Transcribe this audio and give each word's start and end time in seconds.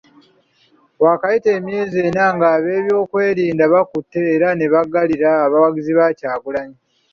Waakayita 1.03 1.49
emyezi 1.57 1.97
ena 2.07 2.25
ng'abeebyokwerinda 2.35 3.63
bakutte 3.73 4.21
era 4.35 4.47
ne 4.55 4.65
baggalira 4.73 5.29
abawagizi 5.45 5.91
ba 5.99 6.07
Kyagulanyi. 6.19 6.77